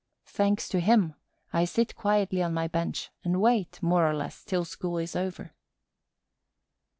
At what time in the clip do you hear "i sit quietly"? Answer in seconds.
1.53-2.41